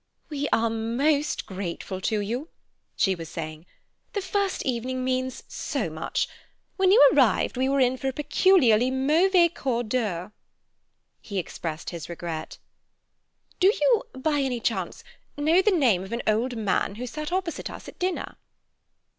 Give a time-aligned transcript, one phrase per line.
[0.29, 2.49] "We are most grateful to you,"
[2.95, 3.67] she was saying.
[4.13, 6.27] "The first evening means so much.
[6.75, 10.31] When you arrived we were in for a peculiarly mauvais quart d'heure."
[11.21, 12.57] He expressed his regret.
[13.59, 15.03] "Do you, by any chance,
[15.37, 18.37] know the name of an old man who sat opposite us at dinner?"